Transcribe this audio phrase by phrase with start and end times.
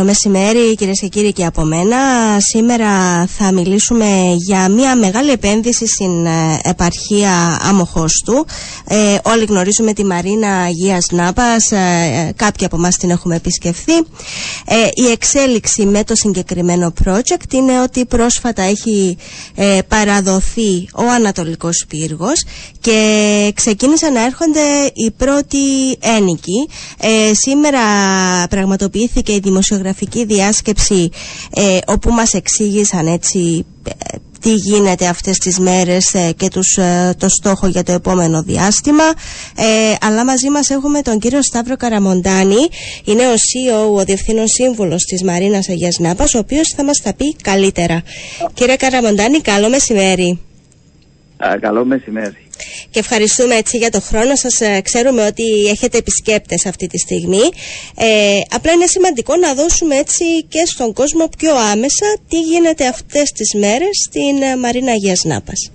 [0.00, 1.96] Καλό μεσημέρι κυρίες και κύριοι και από μένα.
[2.38, 8.46] Σήμερα θα μιλήσουμε για μια μεγάλη επένδυση στην ε, επαρχία Αμοχώστου.
[8.88, 13.92] Ε, όλοι γνωρίζουμε τη Μαρίνα Αγίας Νάπας, ε, κάποιοι από εμάς την έχουμε επισκεφθεί.
[14.64, 19.16] Ε, η εξέλιξη με το συγκεκριμένο project είναι ότι πρόσφατα έχει
[19.54, 22.44] ε, παραδοθεί ο Ανατολικός Πύργος
[22.80, 25.58] και ξεκίνησαν να έρχονται οι πρώτοι
[26.00, 26.68] ένοικοι.
[27.32, 27.80] σήμερα
[28.50, 29.40] πραγματοποιήθηκε η
[29.90, 31.10] δημοσιογραφική διάσκεψη
[31.54, 36.78] ε, όπου μας εξήγησαν έτσι ε, τι γίνεται αυτές τις μέρες ε, και τους,
[37.18, 39.04] το στόχο για το επόμενο διάστημα.
[40.00, 42.68] Αλλά μαζί μας έχουμε τον κύριο Σταύρο Καραμοντάνη.
[43.04, 47.14] Είναι ο CEO, ο Διευθύνων Σύμβουλος της Μαρίνας Αγίας Νάπας ο οποίος θα μας τα
[47.14, 48.02] πει καλύτερα.
[48.54, 50.40] Κύριε Καραμοντάνη, καλό μεσημέρι.
[51.60, 52.49] Καλό μεσημέρι
[52.90, 54.60] και ευχαριστούμε έτσι για το χρόνο σας.
[54.60, 57.44] Ε, ξέρουμε ότι έχετε επισκέπτες αυτή τη στιγμή.
[57.96, 63.32] Ε, απλά είναι σημαντικό να δώσουμε έτσι και στον κόσμο πιο άμεσα τι γίνεται αυτές
[63.32, 65.70] τις μέρες στην ε, Μαρίνα Αγίας Νάπας.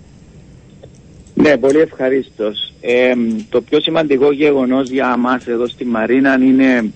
[1.33, 2.73] Ναι, πολύ ευχαρίστως.
[2.81, 3.13] Ε,
[3.50, 6.91] το πιο σημαντικό γεγονός για μας εδώ στη Μαρίνα είναι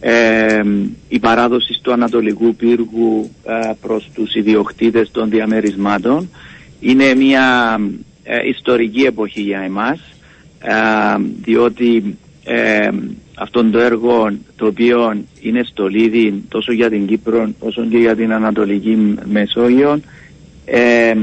[0.00, 0.62] ε,
[1.08, 6.30] η παράδοση του Ανατολικού Πύργου ε, προς τους ιδιοκτήτες των διαμερισμάτων.
[6.80, 7.78] Είναι μια
[8.22, 10.00] ε, ιστορική εποχή για εμάς
[10.58, 10.72] ε,
[11.42, 12.88] διότι ε,
[13.34, 18.32] αυτόν το έργο το οποίο είναι στολίδι τόσο για την Κύπρο όσο και για την
[18.32, 20.00] Ανατολική Μεσόγειο
[20.64, 21.14] ε,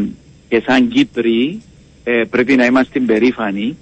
[0.47, 1.61] και σαν Κύπροι
[2.03, 3.77] ε, πρέπει να είμαστε περήφανοι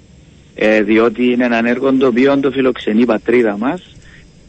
[0.83, 3.95] διότι είναι ένα έργο το οποίο το φιλοξενεί η πατρίδα μας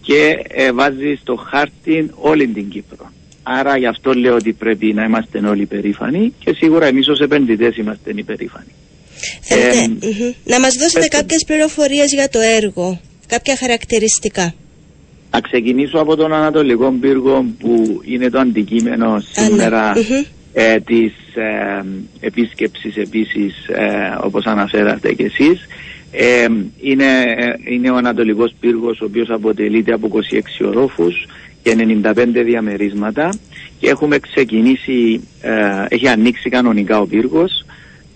[0.01, 0.37] και
[0.75, 3.11] βάζει στο χάρτη όλη την Κύπρο.
[3.51, 7.77] Άρα γι' αυτό λέω ότι πρέπει να είμαστε όλοι περήφανοι και σίγουρα εμείς ως επενδυτές
[7.77, 8.73] είμαστε υπερήφανοι.
[9.41, 11.17] Θέλετε ε, να μας δώσετε πέστε...
[11.17, 14.55] κάποιες πληροφορίες για το έργο, κάποια χαρακτηριστικά.
[15.31, 19.21] Να ξεκινήσω από τον Ανατολικό Πύργο που είναι το αντικείμενο ναι.
[19.21, 19.93] σήμερα
[20.53, 21.85] ε, της ε,
[22.21, 25.67] επίσκεψης επίσης ε, όπως αναφέρατε κι εσείς.
[26.13, 26.47] Ε,
[26.81, 27.05] είναι,
[27.69, 30.11] είναι ο Ανατολικός Πύργος ο οποίος αποτελείται από
[30.61, 31.27] 26 ορόφους
[31.63, 33.33] και 95 διαμερίσματα
[33.79, 37.65] και έχουμε ξεκινήσει, ε, έχει ανοίξει κανονικά ο πύργος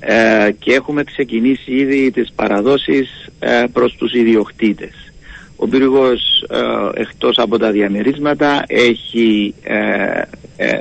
[0.00, 5.12] ε, και έχουμε ξεκινήσει ήδη τις παραδόσεις ε, προς τους ιδιοκτήτες.
[5.56, 10.80] Ο πύργος ε, εκτός από τα διαμερίσματα έχει ε,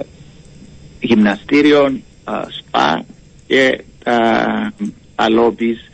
[1.00, 2.00] γυμναστήριο,
[2.58, 3.06] σπα
[3.48, 4.74] και τα
[5.16, 5.92] αλόπης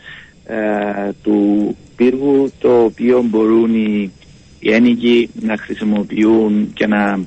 [1.23, 4.11] του πύργου το οποίο μπορούν οι
[4.59, 7.19] οι ένοικοι να χρησιμοποιούν και να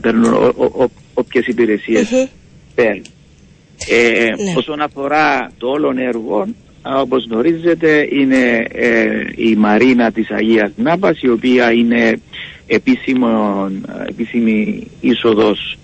[0.00, 0.54] παίρνουν
[1.14, 2.28] όποιες υπηρεσίες
[2.74, 3.02] παίρνουν.
[3.88, 4.54] Ε, ναι.
[4.56, 6.46] Όσον αφορά το όλο έργο,
[6.82, 12.20] όπως γνωρίζετε είναι ε, η Μαρίνα της Αγίας Νάπας η οποία είναι
[12.66, 13.68] επίσημο,
[14.08, 15.78] επίσημη είσοδος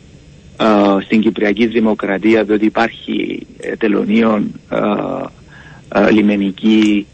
[1.04, 4.60] στην Κυπριακή Δημοκρατία διότι υπάρχει ε, τελωνίων,
[6.10, 7.06] λιμενική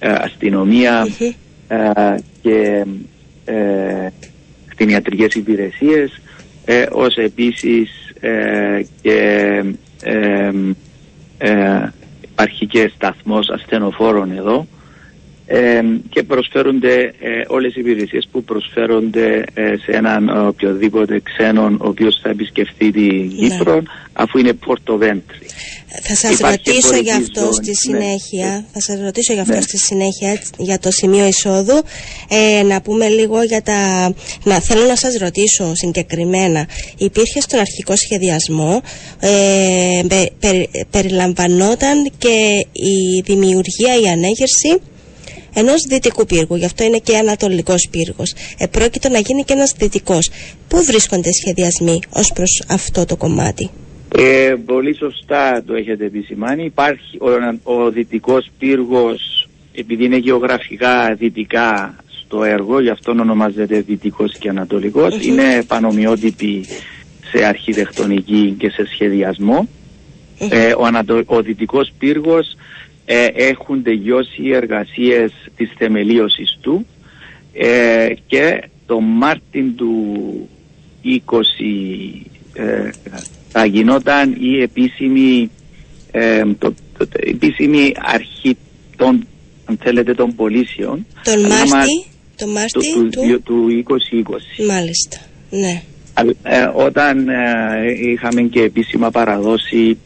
[0.00, 1.30] αστυνομία ε,
[2.42, 2.84] και
[3.44, 4.08] ε,
[4.68, 6.20] κτηνιατρικές υπηρεσίες
[6.64, 7.90] ε, ως επίσης
[8.20, 9.62] ε, και
[10.02, 10.50] ε,
[11.38, 11.92] ε,
[12.22, 14.66] υπάρχει και σταθμός ασθενοφόρων εδώ
[16.08, 17.14] και προσφέρονται
[17.46, 23.48] όλες οι υπηρεσίες που προσφέρονται σε έναν οποιοδήποτε ξένον ο οποίος θα επισκεφθεί την ναι.
[23.48, 23.82] Κύπρο
[24.12, 25.46] αφού είναι πορτοβέντρι.
[26.02, 27.74] Θα σας ρωτήσω για αυτό στη ναι.
[27.74, 29.60] συνέχεια, θα σας ρωτήσω για αυτό ναι.
[29.60, 31.82] στη συνέχεια, για το σημείο εισόδου.
[32.28, 34.12] Ε, να πούμε λίγο για τα...
[34.44, 36.68] Να, θέλω να σας ρωτήσω συγκεκριμένα.
[36.96, 38.80] Υπήρχε στον αρχικό σχεδιασμό,
[39.20, 40.00] ε,
[40.90, 44.80] περιλαμβανόταν και η δημιουργία, η ανέγερση;
[45.54, 48.34] Ενός δυτικού πύργου, γι' αυτό είναι και ανατολικός πύργος.
[48.58, 50.30] Επρόκειτο να γίνει και ένας δυτικός.
[50.68, 53.70] Πού βρίσκονται σχεδιασμοί ως προς αυτό το κομμάτι;
[54.16, 56.64] Ε, πολύ σωστά το έχετε επισημάνει.
[56.64, 64.36] Υπάρχει ο, ο δυτικός πύργος, επειδή είναι γεωγραφικά δυτικά στο έργο, γι' αυτό ονομάζεται δυτικός
[64.38, 66.66] και ανατολικός, είναι πανομοιότυπη
[67.30, 69.68] σε αρχιτεκτονική και σε σχεδιασμό.
[70.50, 72.56] Ε, ο, ανατο, ο δυτικός πύργος
[73.10, 76.86] ε, έχουν τελειώσει οι εργασίες της θεμελίωσης του
[77.52, 80.48] ε, και το Μάρτιν του
[81.04, 81.38] 20
[83.48, 85.50] θα γινόταν η επίσημη,
[86.10, 88.56] ε, το, το, το, επίσημη αρχή
[88.96, 89.26] των,
[89.64, 91.06] αν θέλετε, των πωλήσεων.
[91.24, 92.04] Τον Μάρτι,
[92.36, 93.84] το Μάρτι του, του, του,
[94.60, 94.66] 2020.
[94.66, 95.18] Μάλιστα,
[95.50, 95.82] ναι.
[96.42, 99.98] Ε, όταν ε, είχαμε και επίσημα παραδώσει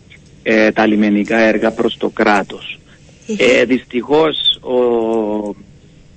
[0.42, 2.80] ε, τα λιμενικά έργα προς το κράτος.
[3.28, 3.36] Mm-hmm.
[3.38, 5.54] Ε, δυστυχώς ο,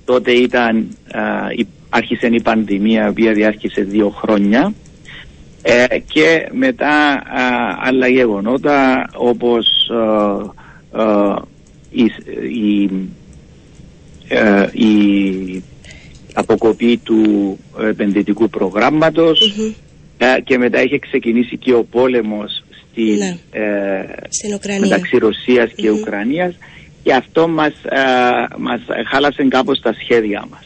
[0.05, 0.97] τότε ήταν
[1.89, 4.73] άρχισε η πανδημία η οποία διάρχισε δύο χρόνια.
[5.61, 7.23] Ε, και μετά
[7.81, 9.91] άλλα γεγονότα όπως
[11.89, 12.03] η,
[12.49, 12.83] η,
[14.71, 15.63] η
[16.33, 18.49] αποκοπή του επενδυτικού
[20.43, 23.37] και μετά είχε ξεκινήσει και ο πόλεμος στην, ναι.
[24.29, 26.55] στην μεταξύ Ρωσίας και Ουκρανίας
[27.05, 27.73] και αυτό μας,
[28.57, 28.81] μας
[29.11, 30.65] χάλασε κάπως τα σχέδια μας.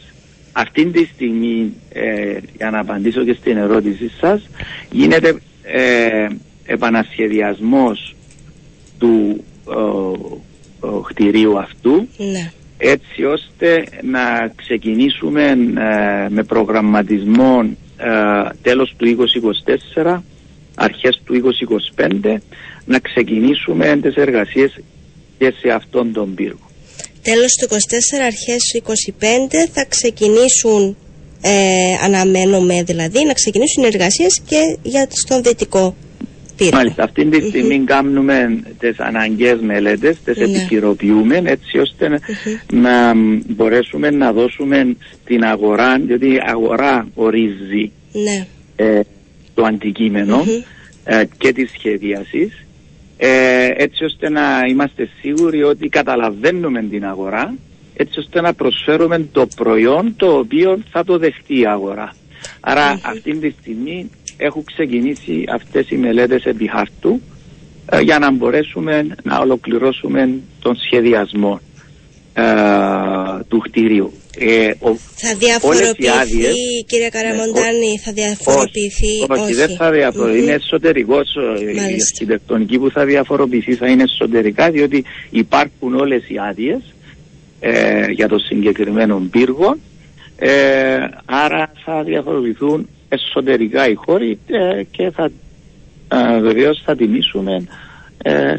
[0.52, 4.48] Αυτή τη στιγμή, ε, για να απαντήσω και στην ερώτησή σας,
[4.92, 6.28] γίνεται ε,
[6.66, 8.16] επανασχεδιασμός
[8.98, 9.44] του
[11.08, 12.52] κτηρίου αυτού ναι.
[12.78, 18.10] έτσι ώστε να ξεκινήσουμε ε, με προγραμματισμό ε,
[18.62, 19.28] τέλος του
[19.96, 20.18] 2024
[20.76, 21.54] αρχές του
[21.96, 22.36] 2025
[22.86, 24.80] να ξεκινήσουμε τις εργασίες
[25.40, 26.70] και σε αυτόν τον πύργο.
[27.22, 27.76] Τέλος του 24,
[28.26, 30.98] αρχές του 25 θα ξεκινήσουν,
[31.42, 31.52] ε,
[32.04, 35.96] αναμένουμε δηλαδή, να ξεκινήσουν οι εργασίες και για στον δυτικό
[36.56, 36.78] πύργο.
[36.78, 40.44] Μάλιστα, αυτή τη στιγμη κάνουμε τις αναγκαίες μελέτες, τις ναι.
[40.44, 42.20] επικυροποιούμε έτσι ώστε
[42.72, 43.14] να
[43.48, 48.48] μπορέσουμε να δώσουμε στην αγορά, διότι η αγορά ορίζει ναι.
[48.76, 49.00] ε,
[49.54, 50.46] το αντικείμενο
[51.04, 52.66] ε, και τη σχεδίασης
[53.22, 57.54] ε, έτσι ώστε να είμαστε σίγουροι ότι καταλαβαίνουμε την αγορά
[57.94, 62.14] έτσι ώστε να προσφέρουμε το προϊόν το οποίο θα το δεχτεί η αγορά.
[62.60, 67.22] Άρα αυτή τη στιγμή έχουν ξεκινήσει αυτές οι μελέτες επί χαρτού
[67.90, 71.60] ε, για να μπορέσουμε να ολοκληρώσουμε τον σχεδιασμό
[72.34, 72.44] ε,
[73.48, 74.14] του κτηρίου.
[74.38, 74.72] Ε,
[75.16, 76.54] θα διαφοροποιηθεί, άδειες,
[76.88, 79.26] κύριε Καραμοντάνη, θα διαφοροποιηθεί.
[79.30, 80.44] Όχι, όχι, δεν θα διαφοροποιηθεί.
[80.44, 81.36] Είναι εσωτερικός.
[81.76, 86.82] Η αρχιτεκτονική που θα διαφοροποιηθεί θα είναι εσωτερικά, διότι υπάρχουν όλες οι άδειες
[87.60, 89.76] ε, για το συγκεκριμένο πύργο.
[90.36, 95.30] Ε, άρα θα διαφοροποιηθούν εσωτερικά οι χώροι ε, και θα
[96.08, 97.68] ε, βεβαίως θα τιμήσουμε
[98.24, 98.56] ε,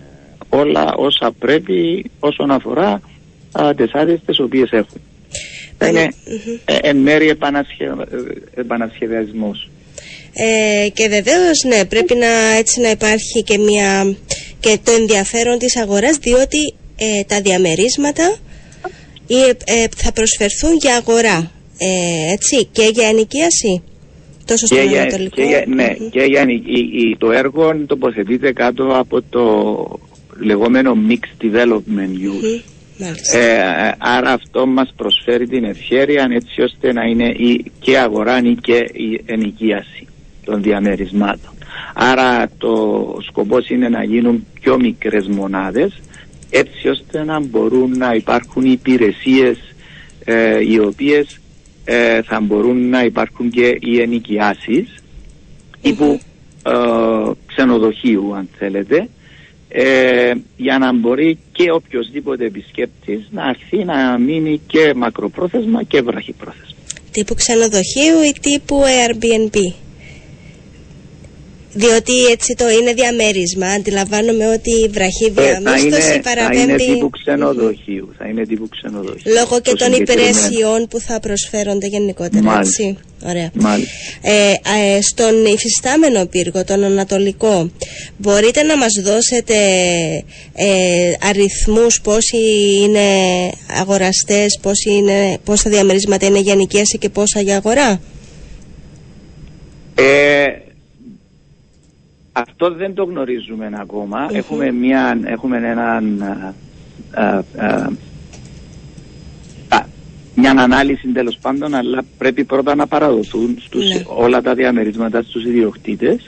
[0.48, 3.00] όλα όσα πρέπει όσον αφορά
[3.76, 5.00] τις άδειες τις οποίες έχουν
[5.80, 6.08] θα είναι
[6.64, 7.36] ε, εν μέρει
[8.54, 9.70] επανασχεδιασμός.
[10.32, 14.16] Ε, και βεβαίως ναι πρέπει να, έτσι να υπάρχει και, μια,
[14.60, 18.36] και το ενδιαφέρον της αγοράς διότι ε, τα διαμερίσματα
[19.64, 21.50] ε, θα προσφερθούν για αγορά
[22.32, 23.82] έτσι και για ενοικίαση
[24.44, 25.34] τόσο στο Ανατολικό.
[25.36, 26.46] Και για, ναι, και για
[27.18, 29.44] το έργο τοποθετείται κάτω από το
[30.40, 32.62] λεγόμενο Mixed Development Use.
[33.32, 38.54] Ε, άρα αυτό μας προσφέρει την ευχαίρεια έτσι ώστε να είναι η, και αγορά ή
[38.54, 40.06] και η ενοικίαση
[40.44, 41.50] των διαμερισμάτων.
[41.94, 46.00] Άρα το σκοπός είναι να γίνουν πιο μικρές μονάδες
[46.50, 49.58] έτσι ώστε να μπορούν να υπάρχουν υπηρεσίες
[50.24, 51.40] ε, οι οποίες
[51.84, 54.94] ε, θα μπορούν να υπάρχουν και οι ενοικιάσεις
[55.80, 56.20] τύπου
[56.66, 56.72] ε,
[57.46, 59.08] ξενοδοχείου αν θέλετε
[59.72, 66.76] ε, για να μπορεί και οποιοδήποτε επισκέπτης να έρθει να μείνει και μακροπρόθεσμα και βραχυπρόθεσμα.
[67.10, 69.56] Τύπου ξενοδοχείου ή τύπου Airbnb;
[71.72, 73.66] Διότι έτσι το είναι διαμέρισμα.
[73.66, 76.56] Αντιλαμβάνομαι ότι η βραχή διαμίσθωση παραπέμπει.
[76.56, 78.14] Θα είναι τύπου ξενοδοχείου.
[78.18, 79.32] Θα είναι τύπου ξενοδοχείου.
[79.32, 82.42] Λόγω και των υπηρεσιών που θα προσφέρονται γενικότερα.
[82.42, 82.82] Μάλιστα.
[82.82, 82.98] Έτσι.
[83.24, 83.50] Ωραία.
[84.22, 84.52] Ε,
[84.96, 87.70] ε, στον υφιστάμενο πύργο, τον Ανατολικό,
[88.16, 89.54] μπορείτε να μας δώσετε
[90.54, 92.38] ε, αριθμούς πόσοι
[92.82, 93.00] είναι
[93.80, 98.00] αγοραστές, πόσοι είναι, πόσα διαμερίσματα είναι για νοικίαση και πόσα για αγορά;
[99.94, 100.46] Ε,
[102.60, 103.70] αυτό δεν το γνωρίζουμε
[104.32, 106.24] Έχουμε, μια, έχουμε έναν
[110.34, 114.02] μια ανάλυση τέλος πάντων, αλλά πρέπει πρώτα να παραδοθούν στους, ναι.
[114.06, 116.26] όλα τα διαμερίσματα στους ιδιοκτητες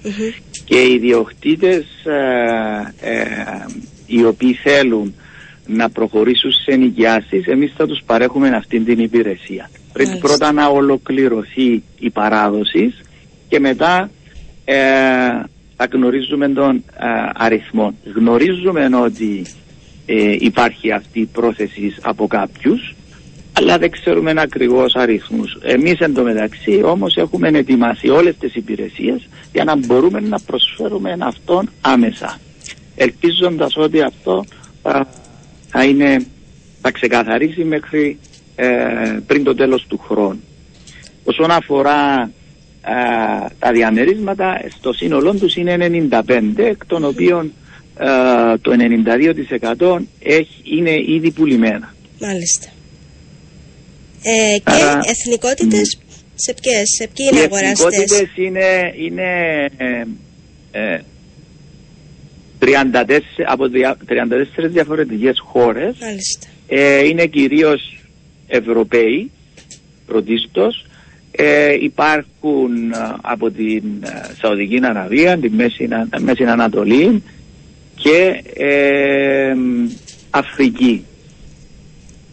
[0.64, 3.24] και οι ιδιοκτήτες ε, ε,
[4.06, 5.14] οι οποίοι θέλουν
[5.66, 9.70] να προχωρήσουν σε νοικιάσεις, εμείς θα τους παρέχουμε αυτή την υπηρεσία.
[9.92, 12.94] Πρέπει πρώτα να ολοκληρωθεί η παράδοση
[13.48, 14.10] και μετά
[14.64, 14.74] ε,
[15.82, 17.94] θα γνωρίζουμε τον ε, αριθμό.
[18.14, 19.46] Γνωρίζουμε ότι
[20.06, 22.94] ε, υπάρχει αυτή η πρόθεση από κάποιους
[23.52, 25.58] αλλά δεν ξέρουμε ακριβώς αριθμούς.
[25.62, 32.38] Εμείς εντωμεταξύ όμως έχουμε ετοιμάσει όλες τις υπηρεσίες για να μπορούμε να προσφέρουμε αυτόν άμεσα.
[32.96, 34.44] Ελπίζοντας ότι αυτό
[35.68, 36.26] θα, είναι,
[36.80, 38.18] θα ξεκαθαρίσει μέχρι
[38.54, 38.68] ε,
[39.26, 40.42] πριν το τέλος του χρόνου.
[41.24, 42.30] Όσον αφορά
[43.58, 45.76] τα διαμερίσματα, στο σύνολό τους είναι
[46.10, 47.52] 95, εκ των οποίων
[48.60, 48.72] το
[49.78, 51.94] 92% έχει, είναι ήδη πουλημένα.
[52.20, 52.68] Μάλιστα.
[54.22, 55.98] Ε, και Άρα, εθνικότητες
[56.34, 59.68] Σε ποιες, σε ποιοι είναι οι αγοραστές; Οι είναι, είναι
[60.70, 60.98] ε,
[62.58, 65.96] 34, από 34 διαφορετικές χώρες.
[66.68, 67.98] Ε, είναι κυρίως
[68.46, 69.30] Ευρωπαίοι
[70.06, 70.86] πρωτίστως.
[71.36, 74.08] Ε, υπάρχουν ε, από την ε,
[74.40, 77.22] Σαουδική Αραβία, τη Μέση, Μέση Ανατολή
[77.94, 79.54] και ε,
[80.30, 81.04] Αφρική.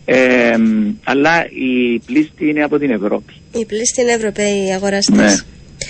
[0.06, 0.58] Ε,
[1.04, 3.34] αλλά η πλήστη είναι από την Ευρώπη.
[3.52, 5.16] Η πλήστη είναι Ευρωπαίοι αγοραστές.
[5.16, 5.36] Ναι,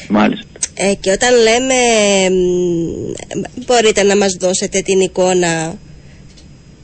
[0.10, 0.48] μάλιστα.
[0.74, 1.76] Ε, και όταν λέμε,
[3.66, 5.78] μπορείτε να μας δώσετε την εικόνα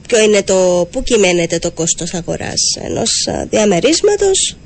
[0.08, 4.58] ποιο είναι το, πού κυμαίνεται το κόστος αγοράς; Ενός διαμερίσματος;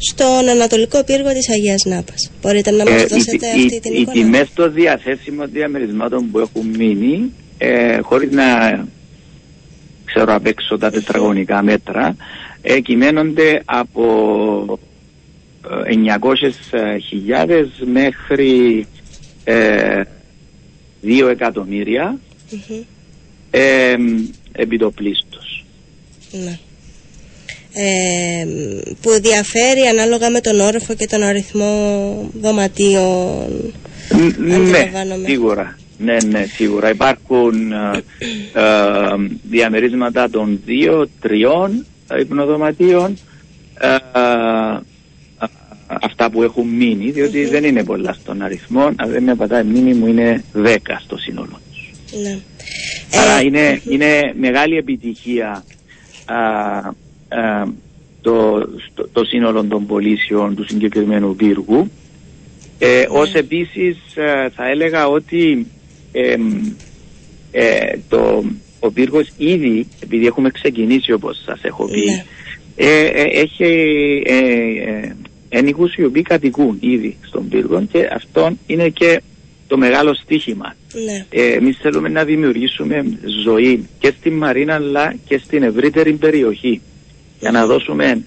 [0.00, 2.30] Στον Ανατολικό Πύργο της Αγίας Νάπας.
[2.42, 4.18] Μπορείτε να μας ε, δώσετε αυτή την εικόνα.
[4.18, 8.44] Οι τιμές των διαθέσιμων διαμερισμάτων που έχουν μείνει, ε, χωρίς να
[10.04, 12.16] ξέρω απ' έξω τα τετραγωνικά μέτρα,
[12.62, 14.78] ε, κυμαίνονται από
[15.62, 18.86] 900.000 μέχρι
[19.44, 20.02] ε,
[21.02, 22.18] 2 εκατομμύρια
[22.50, 22.82] mm-hmm.
[23.50, 23.96] ε,
[24.52, 25.64] επιτοπλίστως.
[26.32, 26.58] Ναι.
[27.72, 28.46] Ε,
[29.00, 33.74] που διαφέρει ανάλογα με τον όροφο και τον αριθμό δωματίων.
[34.38, 34.90] Ναι,
[35.26, 35.78] σίγουρα.
[35.98, 36.90] Ναι, ναι, σίγουρα.
[36.90, 38.02] Υπάρχουν ε,
[38.52, 38.62] ε,
[39.42, 41.86] διαμερίσματα των δύο, τριών
[42.20, 43.18] υπνοδωματίων.
[43.80, 43.96] Ε,
[46.02, 48.82] αυτά που έχουν μείνει, διότι δεν είναι πολλά στον αριθμό.
[48.96, 52.18] Αν δεν με πατάει μνήμη μου είναι 10 στο σύνολο του.
[52.22, 52.38] Ναι.
[53.20, 55.64] Άρα ε, είναι, είναι μεγάλη επιτυχία
[58.20, 58.68] το,
[59.12, 61.90] το σύνολο των πωλήσεων του συγκεκριμένου πύργου.
[62.78, 63.04] Ε, ναι.
[63.08, 65.66] Ως επίσης ε, θα έλεγα ότι
[66.12, 66.36] ε,
[68.08, 68.44] το,
[68.80, 72.24] ο πύργος ήδη, επειδή έχουμε ξεκινήσει όπως σας έχω πει, ναι.
[73.32, 74.22] έχει
[75.48, 79.20] ένοικους οι οποίοι κατοικούν ήδη στον πύργο και αυτό είναι και
[79.66, 80.74] το μεγάλο στίχημα.
[81.04, 81.26] Ναι.
[81.30, 86.80] Ε, Εμείς θέλουμε να δημιουργήσουμε ζωή και στην Μαρίνα αλλά και στην ευρύτερη περιοχή.
[87.40, 88.22] Για να δώσουμε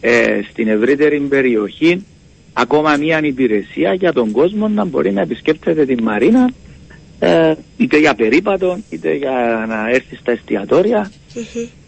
[0.00, 2.04] ε, στην ευρύτερη περιοχή
[2.52, 6.50] ακόμα μια υπηρεσία για τον κόσμο να μπορεί να επισκέπτεται τη Μαρίνα
[7.18, 11.10] ε, είτε για περίπατο είτε για να έρθει στα εστιατορια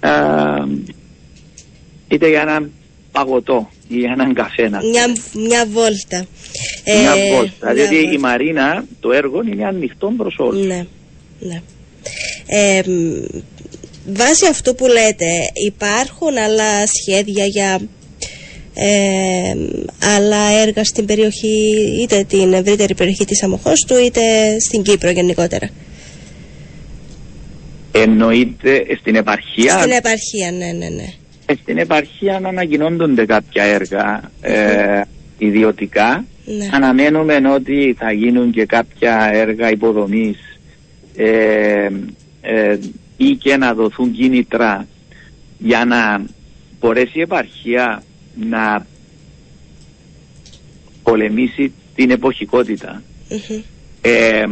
[0.01, 0.11] ε,
[2.09, 2.69] είτε για να
[3.13, 5.07] παγωτό ή έναν καφέ να μια,
[5.49, 6.27] μια βόλτα.
[6.85, 7.73] Μια ε, βόλτα.
[7.73, 10.67] Δηλαδή η Μαρίνα, το έργο είναι ανοιχτό προς όλους.
[10.67, 10.87] Ναι.
[11.39, 11.63] ναι.
[12.47, 12.83] Ε,
[14.07, 15.31] βάσει αυτού που λέτε,
[15.67, 17.81] υπάρχουν άλλα σχέδια για
[18.75, 19.55] ε,
[20.17, 24.21] άλλα έργα στην περιοχή, είτε την ευρύτερη περιοχή της Αμοχώστου, είτε
[24.61, 25.71] στην Κύπρο γενικότερα;
[27.93, 29.79] Εννοείται στην επαρχία.
[29.79, 31.13] Στην επαρχία, ναι, ναι, ναι.
[31.47, 35.01] Ε, στην επαρχία να ανακοινώνονται κάποια έργα ε,
[35.39, 36.25] ιδιωτικά.
[36.45, 36.69] Ναι.
[36.73, 40.39] Αναμένουμε ότι θα γίνουν και κάποια έργα υποδομής
[41.17, 41.89] ε,
[42.41, 42.79] ε,
[43.17, 44.87] ή και να δοθούν κίνητρα
[45.59, 46.25] για να
[46.81, 48.03] μπορέσει η επαρχία
[48.35, 48.87] να
[51.03, 53.03] πολεμήσει την εποχικότητα.
[54.01, 54.45] Ε,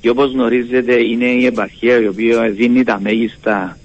[0.00, 3.78] και όπως γνωρίζετε είναι η επαρχία η οποία δίνει τα μέγιστα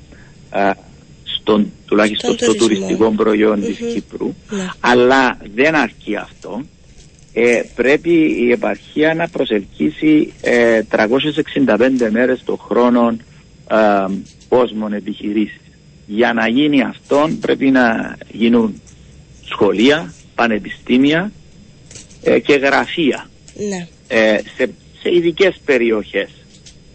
[1.23, 3.65] στον, τουλάχιστον στο τουριστικό προϊόν mm-hmm.
[3.65, 4.67] της Κύπρου ναι.
[4.79, 6.61] αλλά δεν αρκεί αυτό
[7.33, 8.11] ε, πρέπει
[8.45, 11.07] η επαρχία να προσελκύσει ε, 365
[12.11, 13.15] μέρες το χρόνο ε,
[14.49, 15.61] κόσμων επιχειρήσεις.
[16.05, 18.81] Για να γίνει αυτό πρέπει να γίνουν
[19.45, 21.31] σχολεία, πανεπιστήμια
[22.23, 23.29] ε, και γραφεία.
[23.69, 23.87] Ναι.
[24.07, 24.69] ε, σε,
[25.01, 26.29] σε ειδικές περιοχές.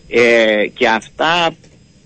[0.08, 1.50] Ε, και αυτά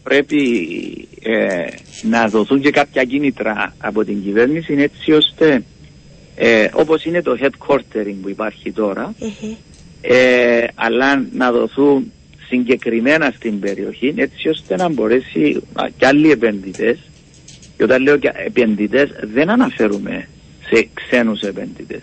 [0.03, 1.67] πρέπει ε,
[2.03, 5.63] να δοθούν και κάποια κίνητρα από την κυβέρνηση έτσι ώστε
[6.37, 8.73] ε, όπως είναι το headquartering που υπάρχει
[10.01, 12.13] ε, αλλά να δοθούν
[12.53, 15.63] συγκεκριμένα στην περιοχή έτσι ώστε να μπορέσει
[15.97, 16.99] και άλλοι επενδυτές
[17.77, 20.29] και όταν λέω και επενδυτές δεν αναφέρουμε
[20.69, 22.03] σε ξένους επενδυτές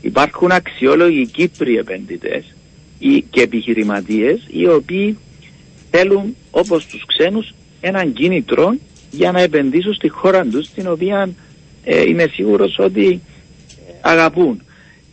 [0.00, 2.54] υπάρχουν αξιόλογοι Κύπροι επενδυτές
[3.30, 5.18] και επιχειρηματίες οι οποίοι
[5.90, 8.76] θέλουν όπως τους ξένους έναν κίνητρο
[9.10, 11.28] για να επενδύσουν στη χώρα τους την οποία
[11.84, 13.20] ε, είμαι σίγουρος ότι
[13.88, 14.62] ε, αγαπούν.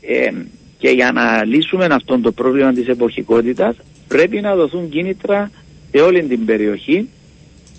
[0.02, 0.32] Ε,
[0.78, 3.75] και για να λύσουμε αυτό το πρόβλημα της εποχικότητας
[4.07, 5.51] πρέπει να δοθούν κίνητρα
[5.91, 7.10] σε όλη την περιοχή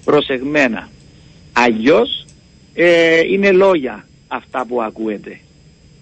[0.04, 0.88] προσεγμένα.
[1.52, 2.26] Αλλιώς
[2.74, 5.38] ε, είναι λόγια αυτά που ακούετε.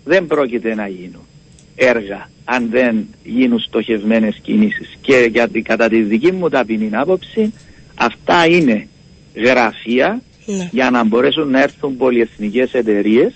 [0.05, 1.27] Δεν πρόκειται να γίνουν
[1.75, 4.99] έργα αν δεν γίνουν στοχευμένες κινήσεις.
[5.01, 7.53] Και για, κατά τη δική μου ταπεινή άποψη
[7.95, 8.89] αυτά είναι
[9.35, 10.69] γραφεία ναι.
[10.73, 13.33] για να μπορέσουν να έρθουν πολυεθνικές εταιρείες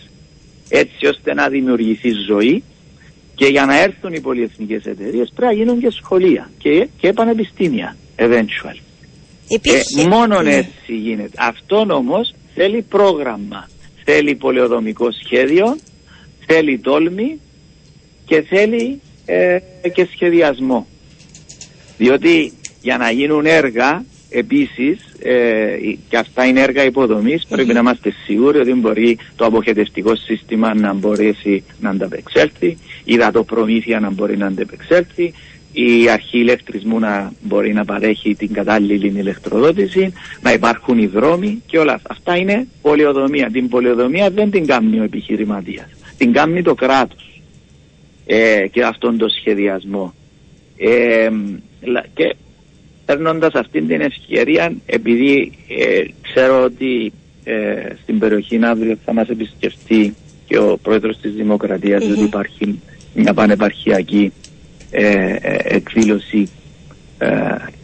[0.68, 2.62] έτσι ώστε να δημιουργηθεί ζωή
[3.36, 7.96] και για να έρθουν οι πολυεθνικές εταιρείες πρέπει να γίνουν και σχολεία και, και πανεπιστήμια
[8.16, 8.76] eventual.
[9.48, 10.54] Ε, μόνο ναι.
[10.54, 11.36] έτσι γίνεται.
[11.36, 13.68] Αυτό όμως θέλει πρόγραμμα,
[14.04, 15.76] θέλει πολεοδομικό σχέδιο,
[16.46, 17.40] θέλει τόλμη
[18.26, 19.58] και θέλει ε,
[19.92, 20.86] και σχεδιασμό.
[21.98, 22.52] Διότι
[22.82, 25.76] για να γίνουν έργα επίσης ε,
[26.08, 26.90] και αυτά είναι έργα
[27.48, 34.00] πρέπει να είμαστε σίγουροι ότι μπορεί το αποχετευτικό σύστημα να μπορέσει να ανταπεξέλθει, η δατοπρομήθεια
[34.00, 35.32] να μπορεί να ανταπεξέλθει,
[35.72, 41.78] η αρχή ηλεκτρισμού να μπορεί να παρέχει την κατάλληλη ηλεκτροδότηση, να υπάρχουν οι δρόμοι και
[41.78, 42.08] όλα αυτά.
[42.10, 43.50] Αυτά είναι πολιοδομία.
[43.50, 45.86] Την πολιοδομία δεν την κάνει ο επιχειρηματίας.
[46.18, 47.42] Την κάνει το κράτος
[48.26, 50.14] ε, και αυτόν τον σχεδιασμό.
[50.76, 51.28] Ε,
[52.14, 52.36] και
[53.06, 57.12] παίρνοντας αυτή την ευκαιρία, επειδή ε, ξέρω ότι
[57.44, 60.14] ε, στην περιοχή αύριο θα μας επισκεφτεί
[60.46, 62.10] και ο πρόεδρος της Δημοκρατίας, mm-hmm.
[62.10, 62.80] ότι υπάρχει
[63.14, 64.32] μια πανεπαρχιακή
[64.90, 66.48] ε, εκδήλωση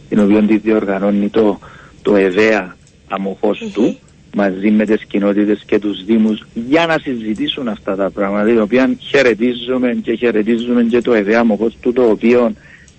[0.09, 1.59] την οποία τη διοργανώνει το,
[2.01, 2.77] το ΕΔΕΑ
[3.07, 3.97] αμοχώς του
[4.35, 8.95] μαζί με τις κοινότητες και τους δήμους για να συζητήσουν αυτά τα πράγματα τα οποία
[8.99, 12.53] χαιρετίζουμε και χαιρετίζουμε και το ΕΔΕΑ αμοχώς του το οποίο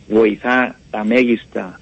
[0.08, 1.80] βοηθά τα μέγιστα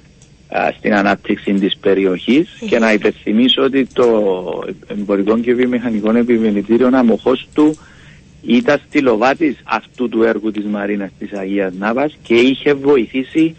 [0.79, 4.05] στην ανάπτυξη της περιοχής και να υπενθυμίσω ότι το
[4.87, 7.77] εμπορικό και βιομηχανικό επιμελητήριο αμοχώς του
[8.47, 13.57] ήταν στυλοβάτης αυτού του έργου της Μαρίνας της Αγίας Νάβας και είχε βοηθήσει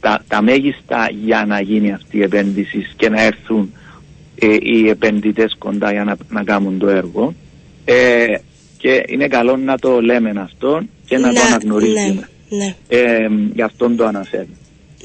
[0.00, 3.72] τα, τα μέγιστα για να γίνει αυτή η επένδυση και να έρθουν
[4.34, 7.34] ε, οι επενδυτές κοντά για να, να κάνουν το έργο
[7.84, 8.34] ε,
[8.78, 12.28] και είναι καλό να το λέμε αυτό και να, το ναι, αναγνωρίζουμε.
[12.48, 12.74] Ναι, ναι.
[12.88, 14.46] Ε, γι' αυτό το αναφέρω.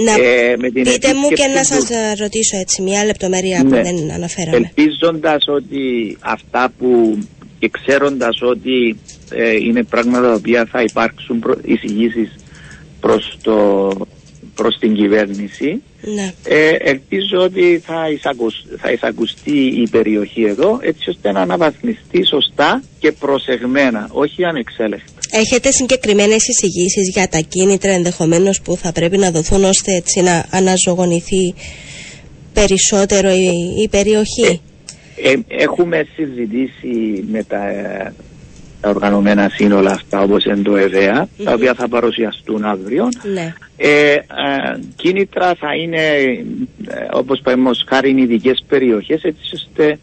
[0.06, 1.88] Να ε, με την πείτε μου και να σας
[2.20, 3.82] ρωτήσω έτσι μια λεπτομέρεια που ναι.
[3.82, 4.58] δεν αναφέραμε.
[4.58, 7.18] Ελπίζοντας ότι αυτά που
[7.60, 12.36] και ξέροντας ότι ε, είναι πράγματα τα οποία θα υπάρξουν προ, εισηγήσεις
[13.00, 13.90] προς, το,
[14.56, 16.34] προς την κυβέρνηση ναι.
[16.44, 22.84] ε, ελπίζω ότι θα, εισακουσ, θα εισακουστεί η περιοχή εδώ έτσι ώστε να αναβαθμιστεί σωστά
[23.00, 25.19] και προσεγμένα, όχι ανεξέλεκτα.
[25.32, 30.46] Έχετε συγκεκριμένες εισηγήσεις για τα κίνητρα ενδεχομένως που θα πρέπει να δοθούν ώστε έτσι να
[30.52, 31.54] αναζωογονηθεί
[32.54, 34.62] περισσότερο η, η περιοχή;
[35.24, 37.60] Ε, ε, έχουμε συζητήσει με τα,
[38.82, 43.10] τα οργανωμένα σύνολα αυτά όπως είναι το ΕΔΕΑ, τα οποία θα παρουσιαστούν αύριο.
[43.34, 43.54] Ναι.
[43.78, 44.16] Ε,
[44.96, 46.00] κίνητρα θα είναι
[47.12, 50.00] όπως παραδείγματος χάρη ειδικές περιοχές έτσι ώστε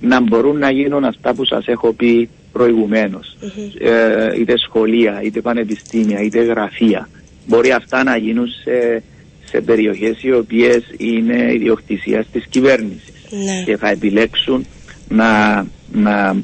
[0.00, 3.36] να μπορούν να γίνουν αυτά που σας έχω πει προηγουμένως.
[3.78, 7.08] Ε, είτε σχολεία, είτε πανεπιστήμια, είτε γραφεία.
[7.46, 9.02] Μπορεί αυτά να γίνουν σε,
[9.44, 13.62] σε περιοχές οι οποίες είναι ιδιοκτησίας της κυβέρνησης ναι.
[13.64, 14.66] και θα επιλέξουν
[15.08, 16.36] να, να,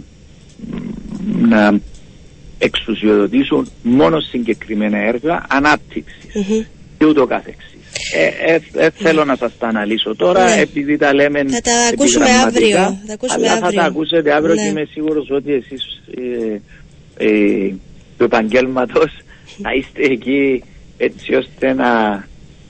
[1.49, 1.81] να
[2.59, 6.25] εξουσιοδοτήσουν μόνο συγκεκριμένα έργα ανάπτυξης
[6.99, 7.76] και ούτω καθεξής.
[8.15, 10.61] Ε, ε, ε, θέλω να σας τα αναλύσω τώρα ναι.
[10.61, 12.99] επειδή τα λέμε Θα τα ακούσουμε αύριο.
[13.07, 13.71] Θα ακούσουμε αλλά αύριο.
[13.71, 14.63] θα τα ακούσετε αύριο ναι.
[14.63, 15.83] και είμαι σίγουρος ότι εσείς
[16.17, 16.61] ε,
[17.27, 17.75] ε,
[18.19, 19.13] του επαγγέλματος
[19.63, 20.63] θα είστε εκεί
[20.97, 22.25] έτσι ώστε να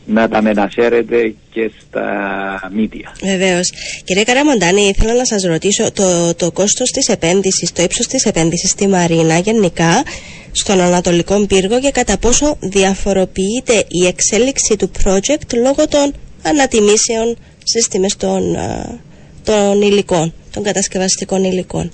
[0.07, 3.13] να τα μεταφέρετε και στα μίδια.
[3.23, 3.73] Βεβαίως.
[4.05, 8.71] Κύριε Καραμοντάνη, ήθελα να σας ρωτήσω το, το κόστος της επένδυσης, το ύψος της επένδυσης
[8.71, 10.03] στη Μαρίνα γενικά
[10.59, 17.89] στον Ανατολικό Πύργο και κατά πόσο διαφοροποιείται η εξέλιξη του project λόγω των ανατιμήσεων στις
[17.89, 18.57] τιμές των,
[19.45, 21.91] των υλικών, των κατασκευαστικών υλικών.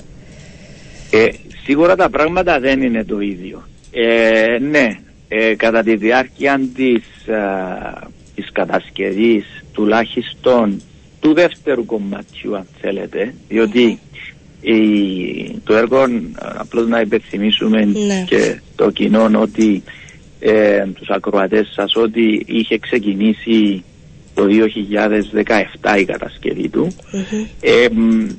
[1.11, 1.27] Ε,
[1.65, 3.69] σίγουρα τα πράγματα δεν είναι το ίδιο.
[3.91, 4.89] Ε, ναι,
[5.29, 10.83] ε, κατά τη διάρκεια της, α, της κατασκευής τουλάχιστον
[11.21, 13.99] του δεύτερου κομματιού αν θέλετε διότι
[15.65, 18.25] το έργο απλώς να υπενθυμίσουμε ναι.
[18.29, 19.83] και το κοινό ότι
[20.41, 23.85] ε, τους ακροατές σας ότι είχε ξεκινήσει
[24.35, 24.47] το
[25.83, 26.97] 2017 η κατασκευή του.
[27.61, 27.87] Ε,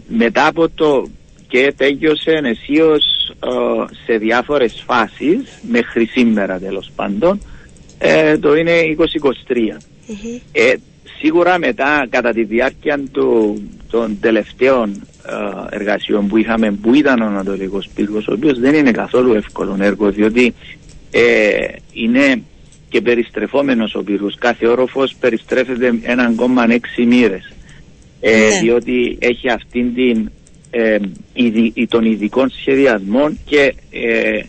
[0.08, 1.08] μετά από το
[1.48, 3.04] και τέλειωσε αισίως
[3.44, 7.40] ε, σε διάφορες φάσεις μέχρι σήμερα τέλος πάντων
[7.98, 8.72] ε, το είναι
[9.48, 9.78] 2023
[10.52, 10.74] ε,
[11.20, 15.13] σίγουρα μετά κατά τη διάρκεια του, των τελευταίων ε,
[15.70, 20.12] εργασιών που είχαμε που ήταν ο Ανατολικός Πύργος ο οποίος δεν είναι καθόλου εύκολο έργο
[20.12, 20.54] διότι
[21.94, 22.42] είναι
[22.90, 27.54] και περιστρεφόμενος ο πύργος κάθε όροφος περιστρέφεται 1,6 μοίρες
[28.22, 28.60] ναι.
[28.62, 30.30] διότι έχει αυτήν την
[30.76, 30.98] ε,
[31.88, 34.42] των ειδικών σχεδιασμών και ε,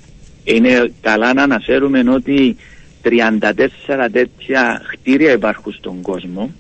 [0.45, 2.57] είναι καλά να αναφέρουμε ότι
[3.05, 6.53] 34 τέτοια κτίρια υπάρχουν στον κόσμο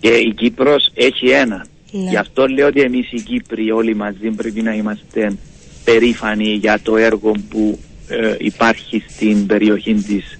[0.00, 1.66] και η Κύπρος έχει ένα.
[1.90, 2.10] Ναι.
[2.10, 5.36] Γι' αυτό λέω ότι εμείς οι Κύπροι όλοι μαζί πρέπει να είμαστε
[5.84, 10.38] περήφανοι για το έργο που ε, υπάρχει στην περιοχή της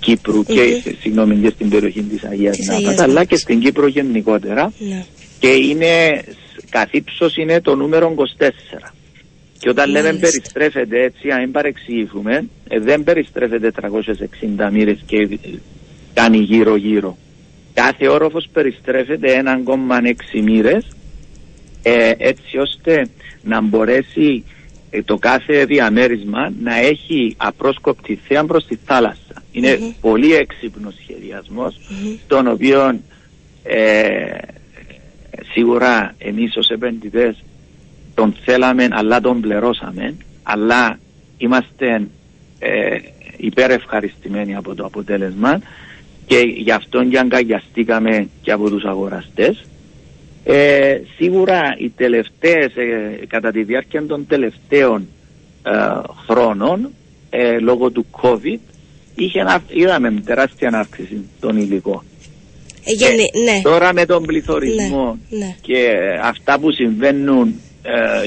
[0.00, 4.72] Κύπρου και, συγγνώμη, και στην περιοχή της Αγίας Νάπας αλλά και στην Κύπρο γενικότερα.
[4.78, 5.04] Ναι.
[5.38, 6.24] και είναι
[6.70, 8.92] καθ' είναι το νούμερο 24
[9.58, 15.38] και όταν λέμε περιστρέφεται έτσι αν παρεξηγηθούμε ε, δεν περιστρέφεται 360 μοίρες και
[16.14, 17.16] κάνει γύρω γύρω
[17.82, 19.42] κάθε όροφος περιστρέφεται
[20.34, 20.86] 1,6 μοίρες
[21.82, 23.08] ε, έτσι ώστε
[23.42, 24.44] να μπορέσει
[24.90, 29.42] ε, το κάθε διαμέρισμα να έχει απρόσκοπτη θέα προς τη θάλασσα.
[30.00, 31.80] πολύ έξυπνος σχεδιασμός,
[32.26, 33.00] τον οποίο
[33.62, 34.38] ε,
[35.52, 37.44] σίγουρα εμείς ως επενδυτές
[38.14, 40.98] τον θέλαμε αλλά τον πληρώσαμε, αλλά
[41.38, 42.08] είμαστε
[42.58, 42.96] ε,
[43.36, 45.60] υπερευχαριστημένοι από το αποτέλεσμα
[46.28, 49.64] και γι' αυτό και αγκαγιαστήκαμε και από τους αγοραστές
[50.50, 55.08] ε, σίγουρα οι τελευταίες, ε, κατά τη διάρκεια των τελευταίων
[55.62, 55.70] ε,
[56.26, 56.90] χρόνων,
[57.30, 58.58] ε, λόγω του COVID,
[59.14, 62.02] είχε, είδαμε τεράστια αύξηση των υλικών.
[63.44, 63.60] ναι.
[63.62, 65.54] Τώρα με τον πληθωρισμό ναι, ναι.
[65.60, 67.54] και αυτά που συμβαίνουν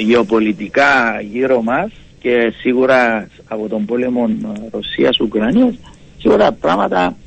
[0.05, 4.29] γεωπολιτικά γύρω μας και σίγουρα από τον πόλεμο
[4.71, 5.75] Ρωσίας-Ουκρανίας,
[6.17, 7.17] σίγουρα πράγματα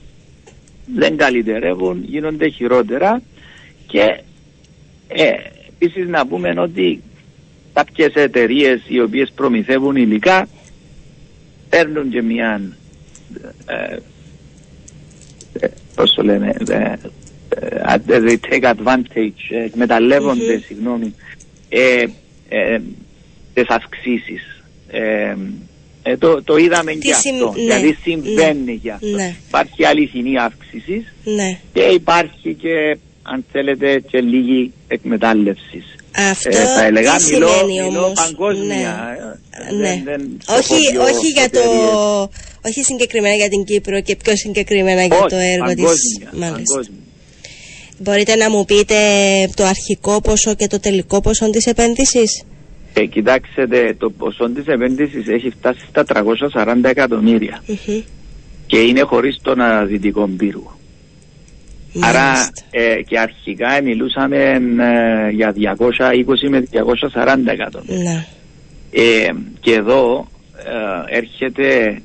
[0.86, 3.22] δεν καλυτερεύουν, γίνονται χειρότερα
[3.86, 4.20] και
[5.08, 5.32] ε,
[5.84, 7.02] Επίσης να πούμε ότι
[7.72, 10.48] κάποιες εταιρείες οι οποίες προμηθεύουν υλικά
[11.68, 12.60] παίρνουν και μια.
[13.66, 13.96] Ε,
[15.60, 16.92] ε, πώς το λέμε, ε,
[17.48, 20.64] ε, they take advantage, εκμεταλλεύονται, mm-hmm.
[20.66, 21.14] συγγνώμη,
[21.68, 22.04] ε,
[22.48, 22.80] ε,
[23.54, 24.62] τις αυξήσεις.
[26.06, 27.52] Ε, ε, το, το είδαμε Τι και αυτό.
[27.56, 29.06] Ναι, δηλαδή συμβαίνει ναι, για αυτό.
[29.06, 29.36] Ναι.
[29.48, 31.58] Υπάρχει αληθινή αύξησης ναι.
[31.72, 35.82] και υπάρχει και αν θέλετε και λίγη εκμετάλλευση.
[36.30, 39.16] Αυτό ε, θα έλεγα, τι μιλώ, σημαίνει μιλώ παγκόσμια.
[39.70, 39.88] Ναι.
[39.88, 40.02] ναι.
[40.04, 41.60] Δεν, όχι, όχι, για το,
[42.66, 46.40] όχι συγκεκριμένα για την Κύπρο και πιο συγκεκριμένα για το έργο παγκόσμια, της.
[46.40, 46.98] Παγκόσμια.
[47.98, 48.94] Μπορείτε να μου πείτε
[49.54, 52.42] το αρχικό ποσό και το τελικό ποσό της επένδυσης;
[52.96, 56.04] Ε, κοιτάξτε, το ποσό της επένδυσης έχει φτάσει στα
[56.54, 58.02] 340 εκατομμύρια mm -hmm.
[58.66, 60.78] και είναι χωρίς τον αναδυτικό πύργο.
[62.00, 66.64] Άρα ε, και αρχικά μιλούσαμε ε, για 220 με
[67.14, 68.12] 240 εκατομμύρια.
[68.12, 68.26] Ναι.
[68.90, 69.30] Ε,
[69.60, 70.28] και εδώ
[71.10, 72.00] ε, έρχεται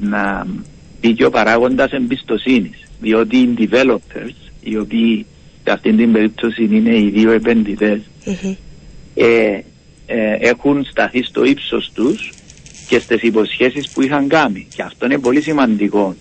[0.00, 0.46] να
[1.00, 2.88] μπει και ο παράγοντας εμπιστοσύνης.
[3.00, 5.26] Διότι οι developers, οι οποίοι
[5.64, 8.00] σε αυτήν την περίπτωση είναι οι δύο επενδυτές,
[10.40, 12.32] έχουν σταθεί στο ύψος τους
[12.88, 14.66] και στις υποσχέσεις που είχαν κάνει.
[14.74, 16.14] Και αυτό είναι πολύ σημαντικό.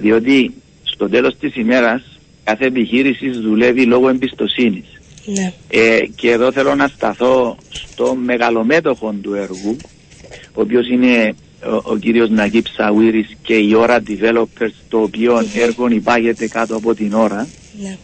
[0.00, 2.02] διότι στο τέλος της ημέρας
[2.44, 4.84] κάθε επιχείρησης δουλεύει λόγω εμπιστοσύνης.
[5.24, 5.52] Ναι.
[5.68, 9.76] Ε, και εδώ θέλω να σταθώ στο μεγαλομέτωχο του έργου,
[10.54, 15.58] ο οποίος είναι ο, ο κύριος Ναγκίπ Σαουίρης και η ώρα developers, το οποίο mm-hmm.
[15.60, 17.48] έργο υπάγεται κάτω από την ώρα,
[17.82, 17.96] ναι.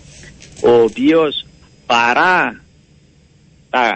[0.62, 1.47] ο οποίος
[1.87, 2.62] παρά
[3.71, 3.93] τα,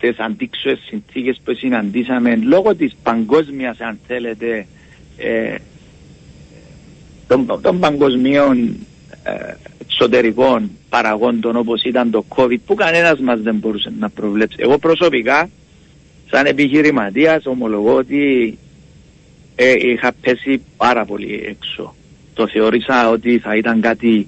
[0.00, 4.66] τις αντίξωες συνθήκες που συναντήσαμε λόγω της παγκόσμιας αν θέλετε
[5.16, 5.54] ε,
[7.26, 8.76] των, των παγκοσμίων
[9.22, 14.56] ε, εξωτερικών παραγόντων όπως ήταν το COVID που κανένας μας δεν μπορούσε να προβλέψει.
[14.60, 15.50] Εγώ προσωπικά
[16.30, 18.58] σαν επιχειρηματίας ομολογώ ότι
[19.54, 21.94] ε, είχα πέσει πάρα πολύ έξω.
[22.34, 24.26] Το θεώρησα ότι θα ήταν κάτι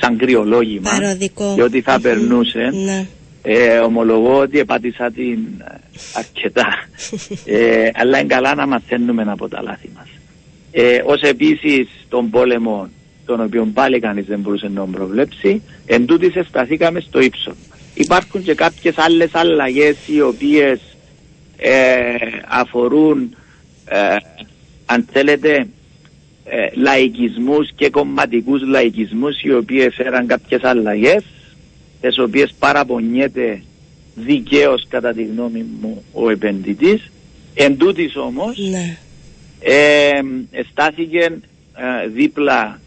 [0.00, 1.52] σαν κρυολόγημα Παροδικό.
[1.54, 2.70] και ότι θα περνούσε.
[2.84, 3.06] Ναι.
[3.42, 5.38] Ε, ομολογώ ότι επάτησα την
[6.14, 6.66] αρκετά.
[7.44, 10.08] ε, αλλά είναι καλά να μαθαίνουμε από τα λάθη μας.
[10.70, 12.88] Ε, ως επίσης τον πόλεμο
[13.26, 17.54] τον οποίο πάλι κανείς δεν μπορούσε να προβλέψει εν τούτης σταθήκαμε στο ύψος
[17.98, 20.80] υπάρχουν και κάποιες άλλες αλλαγές οι οποίες
[21.56, 22.14] ε,
[22.48, 23.36] αφορούν
[23.88, 24.16] ε,
[24.86, 25.66] αν θέλετε
[26.44, 31.24] ε, λαϊκισμούς και κομματικούς λαϊκισμούς οι οποίοι έφεραν κάποιες αλλαγές
[32.00, 33.62] τις οποίες παραπονιέται
[34.14, 37.10] δικαίως κατά τη γνώμη μου ο επενδυτής
[37.54, 38.98] εν τούτης όμως ναι
[39.60, 40.10] ε,
[40.70, 41.20] στάθηκε
[41.74, 42.80] ε, δίπλα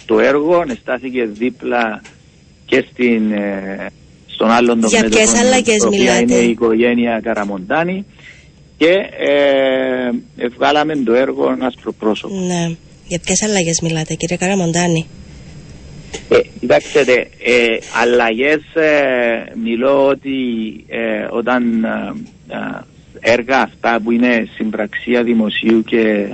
[0.00, 2.02] στο έργο, στάθηκε δίπλα
[2.66, 3.86] και στην, ε,
[4.26, 5.00] στον άλλον τομέα.
[5.00, 8.04] Για ποιες αλλαγές μιλάτε; είναι η οικογένεια Καραμοντάνη
[8.76, 8.92] και
[10.38, 12.34] ε, βγάλαμε το έργο άσπρο πρόσωπο.
[12.34, 12.76] Ναι.
[13.06, 15.06] Για ποιες αλλαγές μιλάτε κύριε Καραμοντάνη;
[16.28, 17.02] Ε, κοιτάξτε,
[17.44, 20.36] ε, αλλαγές ε, μιλώ ότι
[20.88, 21.86] ε, όταν
[23.20, 26.28] έργα αυτά που είναι συμπραξία δημοσίου και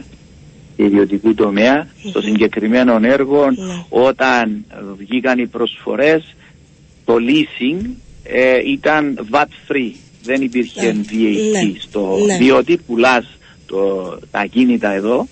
[0.77, 3.85] ιδιωτικού τομέα στο συγκεκριμένο έργο ναι.
[3.89, 4.65] όταν
[4.99, 6.35] βγήκαν οι προσφορές
[7.05, 7.87] το leasing
[8.23, 11.01] ε, ήταν VAT free δεν υπήρχε Ναι.
[11.11, 11.73] VAT Ναι.
[11.79, 12.37] στο, Ναι.
[12.37, 13.27] διότι πουλάς
[13.67, 15.29] το, τα κίνητα εδώ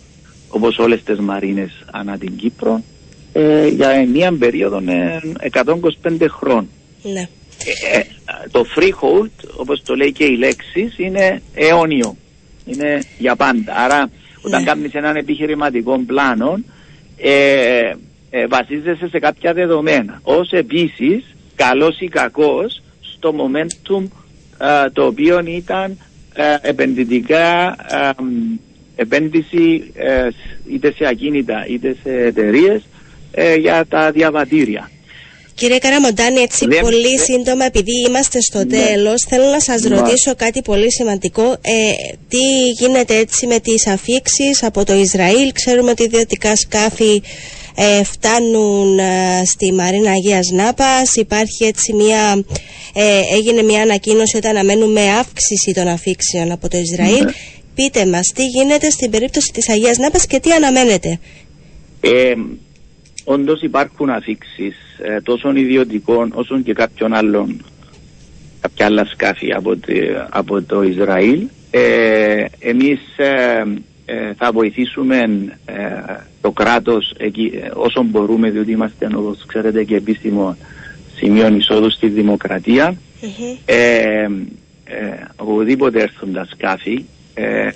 [0.49, 2.83] όπως όλες τις μαρίνες ανά την Κύπρο
[3.41, 5.21] ε, για μία περίοδο ε,
[6.03, 6.69] 125 χρόνων.
[7.03, 7.29] Ναι.
[7.93, 8.05] Ε, ε,
[8.51, 12.17] το freehold, όπως το λέει και η λέξη, είναι αιώνιο.
[12.67, 13.75] Είναι για πάντα.
[13.77, 14.11] Άρα,
[14.43, 14.67] όταν Ναι.
[14.67, 16.59] κάνεις έναν επιχειρηματικό πλάνο,
[17.17, 17.93] ε,
[18.31, 20.21] ε, βασίζεσαι σε κάποια δεδομένα.
[20.23, 21.25] Ως επίσης,
[21.55, 24.03] καλός ή κακός, στο momentum
[24.61, 25.99] ε, το οποίο ήταν
[26.35, 28.59] ε, επενδυτικά ε, μ,
[28.97, 30.29] επένδυση ε,
[30.73, 32.83] είτε σε ακίνητα είτε σε εταιρείες
[33.61, 34.91] για τα διαβατήρια.
[35.55, 38.65] Κύριε Καραμοντάνη, έτσι Δεν- πολύ δεν- σύντομα, επειδή είμαστε στο Ναι.
[38.65, 39.97] τέλος, θέλω να σας Ναι.
[39.97, 41.43] ρωτήσω κάτι πολύ σημαντικό.
[41.53, 41.93] Ε,
[42.29, 47.23] τι γίνεται έτσι με τις αφήξεις από το Ισραήλ; Ξέρουμε ότι ιδιωτικά σκάφη
[47.77, 51.15] ε, φτάνουν ε, στη Μαρίνα Αγίας Νάπας.
[51.15, 52.45] Υπάρχει έτσι μια,
[52.95, 57.25] ε, έγινε μια ανακοίνωση ότι αναμένουμε αύξηση των αφήξεων από το Ισραήλ.
[57.25, 57.33] Ναι.
[57.75, 61.19] Πείτε μας, τι γίνεται στην περίπτωση της Αγίας Νάπας και τι αναμένετε.
[63.29, 67.65] Ε, Όντως υπάρχουν αφήξεις ε, τόσο ιδιωτικών όσο και κάποιων άλλων
[68.61, 71.47] κάποια άλλα σκάφη από, τη- από το Ισραήλ.
[71.71, 73.63] Ε, εμείς ε,
[74.05, 75.17] ε, θα βοηθήσουμε
[75.65, 75.75] ε,
[76.41, 80.57] το κράτος εκεί, ε, όσο μπορούμε διότι είμαστε όπως ξέρετε και επίσημο
[81.17, 82.95] σημείο εισόδου στη δημοκρατία.
[83.23, 83.57] Μμμ.
[83.65, 83.77] Ε,
[84.23, 84.29] ε,
[85.37, 87.69] οπουδήποτε έρθουν τα σκάφη ε,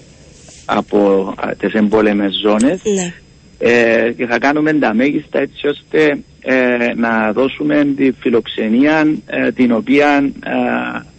[0.65, 3.15] από α, τις εμπόλεμες ζώνες Ναι.
[3.65, 9.73] Ε, και θα κάνουμε τα μέγιστα έτσι ώστε ε, να δώσουμε τη φιλοξενία ε, την
[9.73, 10.51] οποία ε,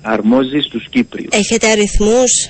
[0.02, 1.30] αρμόζει στους Κύπριους.
[1.32, 2.50] Έχετε αριθμούς;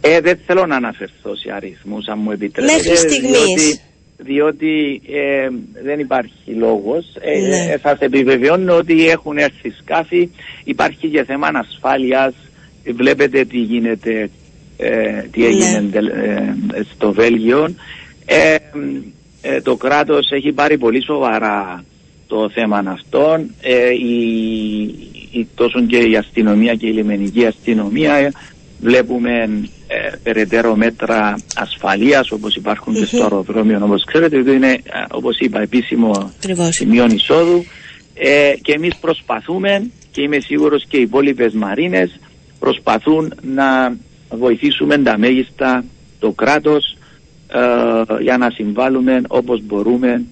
[0.00, 2.74] Ε, δεν θέλω να αναφερθώ σε αριθμούς αν μου επιτρέπετε.
[2.76, 3.30] Μέχρι στιγμής.
[3.36, 3.80] Διότι,
[4.16, 5.48] διότι ε,
[5.84, 7.06] δεν υπάρχει λόγος.
[7.20, 7.72] Ε, Ναι.
[7.72, 10.28] ε, θα σε επιβεβαιώνω ότι έχουν έρθει σκάφη.
[10.64, 12.34] Υπάρχει και θέμα ασφάλειας.
[12.84, 14.30] Ε, Βλέπετε τι γίνεται,
[14.76, 15.46] ε, τι Ναι.
[15.46, 16.54] έγινε τελ- ε,
[16.94, 17.74] στο Βέλγιο.
[18.30, 18.56] Ε,
[19.42, 21.84] ε, το κράτος έχει πάρει πολύ σοβαρά
[22.26, 23.44] το θέμα αυτό.
[23.60, 24.22] Ε, η,
[25.30, 28.32] η, τόσο και η αστυνομία και η λιμενική αστυνομία ε,
[28.80, 29.30] βλέπουμε
[29.86, 33.22] ε, περαιτέρω μέτρα ασφαλείας όπως υπάρχουν και στο Μμμ.
[33.22, 36.74] αεροδρόμιο όπως ξέρετε ότι είναι ε, όπως είπα επίσημο Ακριβώς.
[36.74, 37.64] σημείο εισόδου
[38.14, 42.20] ε, και εμείς προσπαθούμε και είμαι σίγουρος και οι υπόλοιπες μαρίνες
[42.58, 43.96] προσπαθούν να
[44.30, 45.84] βοηθήσουμε τα μέγιστα
[46.18, 46.97] το κράτος ε,
[48.20, 50.22] για να συμβάλλουμε όπως μπορούμε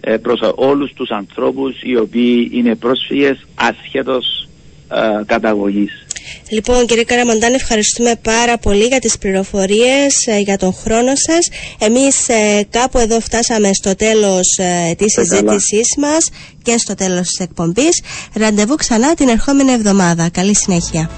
[0.00, 4.48] ε, προς όλους τους ανθρώπους οι οποίοι είναι πρόσφυγες ασχέτως
[4.88, 6.04] ε, καταγωγής.
[6.48, 11.48] Λοιπόν κύριε Καραμοντάνη ευχαριστούμε πάρα πολύ για τις πληροφορίες, ε, για τον χρόνο σας.
[11.78, 15.58] Εμείς ε, κάπου εδώ φτάσαμε στο τέλος ε, της Είστε καλά.
[15.60, 16.30] συζήτησής μας
[16.62, 18.02] και στο τέλος της εκπομπής.
[18.34, 20.28] Ραντεβού ξανά την ερχόμενη εβδομάδα.
[20.32, 21.10] Καλή συνέχεια.